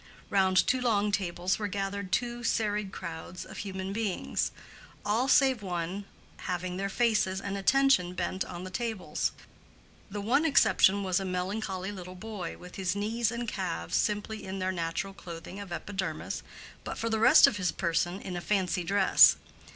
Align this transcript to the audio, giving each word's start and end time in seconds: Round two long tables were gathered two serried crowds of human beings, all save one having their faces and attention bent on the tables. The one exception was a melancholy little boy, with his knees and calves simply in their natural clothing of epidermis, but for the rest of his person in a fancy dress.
Round 0.31 0.57
two 0.65 0.81
long 0.81 1.11
tables 1.11 1.59
were 1.59 1.67
gathered 1.67 2.11
two 2.11 2.43
serried 2.43 2.91
crowds 2.91 3.45
of 3.45 3.57
human 3.59 3.93
beings, 3.93 4.49
all 5.05 5.27
save 5.27 5.61
one 5.61 6.05
having 6.37 6.77
their 6.77 6.89
faces 6.89 7.39
and 7.39 7.55
attention 7.55 8.15
bent 8.15 8.43
on 8.43 8.63
the 8.63 8.71
tables. 8.71 9.31
The 10.09 10.19
one 10.19 10.43
exception 10.43 11.03
was 11.03 11.19
a 11.19 11.23
melancholy 11.23 11.91
little 11.91 12.15
boy, 12.15 12.57
with 12.57 12.77
his 12.77 12.95
knees 12.95 13.29
and 13.29 13.47
calves 13.47 13.95
simply 13.95 14.43
in 14.43 14.57
their 14.57 14.71
natural 14.71 15.13
clothing 15.13 15.59
of 15.59 15.71
epidermis, 15.71 16.41
but 16.83 16.97
for 16.97 17.07
the 17.07 17.19
rest 17.19 17.45
of 17.45 17.57
his 17.57 17.71
person 17.71 18.19
in 18.23 18.35
a 18.35 18.41
fancy 18.41 18.83
dress. 18.83 19.35